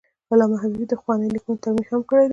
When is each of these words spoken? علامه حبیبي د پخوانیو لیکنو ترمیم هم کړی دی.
علامه 0.31 0.57
حبیبي 0.63 0.85
د 0.87 0.93
پخوانیو 0.99 1.33
لیکنو 1.35 1.61
ترمیم 1.63 1.85
هم 1.91 2.01
کړی 2.09 2.23
دی. 2.27 2.29